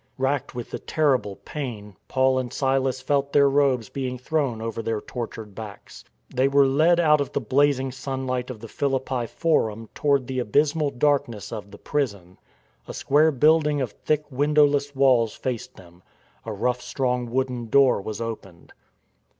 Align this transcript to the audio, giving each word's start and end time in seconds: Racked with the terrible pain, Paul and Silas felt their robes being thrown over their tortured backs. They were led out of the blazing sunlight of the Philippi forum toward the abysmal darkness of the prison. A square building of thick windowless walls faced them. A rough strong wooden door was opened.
Racked 0.17 0.55
with 0.55 0.71
the 0.71 0.79
terrible 0.79 1.35
pain, 1.45 1.95
Paul 2.07 2.39
and 2.39 2.51
Silas 2.51 3.01
felt 3.03 3.31
their 3.33 3.47
robes 3.47 3.87
being 3.87 4.17
thrown 4.17 4.59
over 4.59 4.81
their 4.81 4.99
tortured 4.99 5.53
backs. 5.53 6.03
They 6.33 6.47
were 6.47 6.65
led 6.65 6.99
out 6.99 7.21
of 7.21 7.31
the 7.33 7.39
blazing 7.39 7.91
sunlight 7.91 8.49
of 8.49 8.59
the 8.61 8.67
Philippi 8.67 9.27
forum 9.27 9.89
toward 9.93 10.25
the 10.25 10.39
abysmal 10.39 10.89
darkness 10.89 11.51
of 11.51 11.69
the 11.69 11.77
prison. 11.77 12.39
A 12.87 12.95
square 12.95 13.29
building 13.31 13.79
of 13.79 13.91
thick 13.91 14.23
windowless 14.31 14.95
walls 14.95 15.35
faced 15.35 15.75
them. 15.75 16.01
A 16.47 16.51
rough 16.51 16.81
strong 16.81 17.29
wooden 17.29 17.67
door 17.69 18.01
was 18.01 18.19
opened. 18.19 18.73